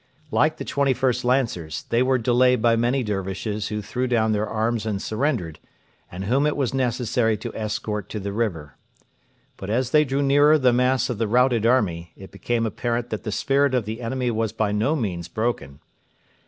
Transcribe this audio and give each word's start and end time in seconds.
Like 0.31 0.57
the 0.57 0.65
21st 0.65 1.23
Lancers, 1.23 1.83
they 1.91 2.01
were 2.01 2.17
delayed 2.17 2.59
by 2.59 2.75
many 2.75 3.03
Dcrvishes 3.05 3.67
who 3.67 3.83
threw 3.83 4.07
down 4.07 4.31
their 4.31 4.47
arms 4.47 4.87
and 4.87 4.99
surrendered, 4.99 5.59
and 6.11 6.23
whom 6.25 6.47
it 6.47 6.57
was 6.57 6.73
necessary 6.73 7.37
to 7.37 7.53
escort 7.53 8.09
to 8.09 8.19
the 8.19 8.33
river. 8.33 8.77
But 9.57 9.69
as 9.69 9.91
they 9.91 10.03
drew 10.03 10.23
nearer 10.23 10.57
the 10.57 10.73
mass 10.73 11.11
of 11.11 11.19
the 11.19 11.27
routed 11.27 11.67
army, 11.67 12.13
it 12.17 12.31
became 12.31 12.65
apparent 12.65 13.11
that 13.11 13.25
the 13.25 13.31
spirit 13.31 13.75
of 13.75 13.85
the 13.85 14.01
enemy 14.01 14.31
was 14.31 14.51
by 14.53 14.71
no 14.71 14.95
means 14.95 15.27
broken. 15.27 15.81